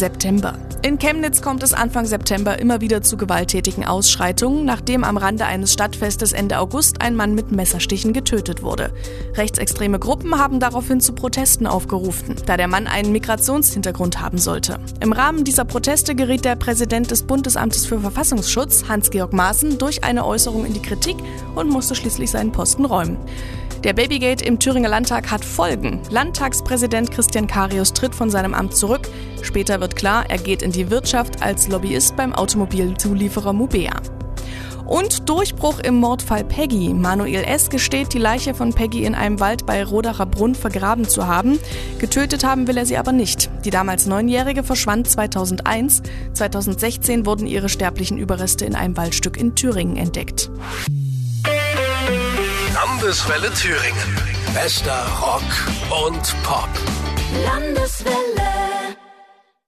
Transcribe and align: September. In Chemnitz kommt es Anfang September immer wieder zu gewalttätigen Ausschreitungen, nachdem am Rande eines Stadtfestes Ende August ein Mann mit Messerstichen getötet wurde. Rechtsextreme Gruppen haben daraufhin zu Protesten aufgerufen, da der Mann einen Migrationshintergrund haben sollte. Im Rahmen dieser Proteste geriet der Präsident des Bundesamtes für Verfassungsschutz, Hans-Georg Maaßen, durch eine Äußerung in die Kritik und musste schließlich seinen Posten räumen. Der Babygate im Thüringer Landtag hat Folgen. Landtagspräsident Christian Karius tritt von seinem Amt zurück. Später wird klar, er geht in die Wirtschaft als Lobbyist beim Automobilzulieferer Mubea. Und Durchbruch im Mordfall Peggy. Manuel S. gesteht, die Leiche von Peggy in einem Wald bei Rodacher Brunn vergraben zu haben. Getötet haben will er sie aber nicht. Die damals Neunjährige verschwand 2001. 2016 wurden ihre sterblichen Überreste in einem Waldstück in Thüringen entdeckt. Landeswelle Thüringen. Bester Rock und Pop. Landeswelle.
September. 0.00 0.54
In 0.82 0.98
Chemnitz 0.98 1.42
kommt 1.42 1.62
es 1.62 1.74
Anfang 1.74 2.06
September 2.06 2.58
immer 2.58 2.80
wieder 2.80 3.02
zu 3.02 3.18
gewalttätigen 3.18 3.84
Ausschreitungen, 3.84 4.64
nachdem 4.64 5.04
am 5.04 5.18
Rande 5.18 5.44
eines 5.44 5.74
Stadtfestes 5.74 6.32
Ende 6.32 6.58
August 6.58 7.02
ein 7.02 7.14
Mann 7.14 7.34
mit 7.34 7.52
Messerstichen 7.52 8.14
getötet 8.14 8.62
wurde. 8.62 8.90
Rechtsextreme 9.34 9.98
Gruppen 9.98 10.38
haben 10.38 10.58
daraufhin 10.58 11.02
zu 11.02 11.12
Protesten 11.12 11.66
aufgerufen, 11.66 12.36
da 12.46 12.56
der 12.56 12.66
Mann 12.66 12.86
einen 12.86 13.12
Migrationshintergrund 13.12 14.22
haben 14.22 14.38
sollte. 14.38 14.80
Im 15.00 15.12
Rahmen 15.12 15.44
dieser 15.44 15.66
Proteste 15.66 16.14
geriet 16.14 16.46
der 16.46 16.56
Präsident 16.56 17.10
des 17.10 17.24
Bundesamtes 17.24 17.84
für 17.84 18.00
Verfassungsschutz, 18.00 18.84
Hans-Georg 18.88 19.34
Maaßen, 19.34 19.76
durch 19.76 20.02
eine 20.02 20.24
Äußerung 20.24 20.64
in 20.64 20.72
die 20.72 20.82
Kritik 20.82 21.16
und 21.54 21.68
musste 21.68 21.94
schließlich 21.94 22.30
seinen 22.30 22.52
Posten 22.52 22.86
räumen. 22.86 23.18
Der 23.84 23.94
Babygate 23.94 24.44
im 24.44 24.58
Thüringer 24.58 24.90
Landtag 24.90 25.30
hat 25.30 25.42
Folgen. 25.42 26.02
Landtagspräsident 26.10 27.10
Christian 27.10 27.46
Karius 27.46 27.94
tritt 27.94 28.14
von 28.14 28.28
seinem 28.28 28.52
Amt 28.52 28.76
zurück. 28.76 29.08
Später 29.50 29.80
wird 29.80 29.96
klar, 29.96 30.26
er 30.28 30.38
geht 30.38 30.62
in 30.62 30.70
die 30.70 30.92
Wirtschaft 30.92 31.42
als 31.42 31.66
Lobbyist 31.66 32.14
beim 32.14 32.32
Automobilzulieferer 32.32 33.52
Mubea. 33.52 34.00
Und 34.86 35.28
Durchbruch 35.28 35.80
im 35.80 35.96
Mordfall 35.96 36.44
Peggy. 36.44 36.94
Manuel 36.94 37.42
S. 37.42 37.68
gesteht, 37.68 38.14
die 38.14 38.20
Leiche 38.20 38.54
von 38.54 38.72
Peggy 38.72 39.02
in 39.04 39.16
einem 39.16 39.40
Wald 39.40 39.66
bei 39.66 39.82
Rodacher 39.82 40.26
Brunn 40.26 40.54
vergraben 40.54 41.08
zu 41.08 41.26
haben. 41.26 41.58
Getötet 41.98 42.44
haben 42.44 42.68
will 42.68 42.76
er 42.76 42.86
sie 42.86 42.96
aber 42.96 43.10
nicht. 43.10 43.50
Die 43.64 43.70
damals 43.70 44.06
Neunjährige 44.06 44.62
verschwand 44.62 45.10
2001. 45.10 46.02
2016 46.32 47.26
wurden 47.26 47.48
ihre 47.48 47.68
sterblichen 47.68 48.18
Überreste 48.18 48.64
in 48.66 48.76
einem 48.76 48.96
Waldstück 48.96 49.36
in 49.36 49.56
Thüringen 49.56 49.96
entdeckt. 49.96 50.48
Landeswelle 52.72 53.52
Thüringen. 53.54 54.16
Bester 54.54 55.04
Rock 55.20 56.06
und 56.06 56.36
Pop. 56.44 56.68
Landeswelle. 57.44 58.39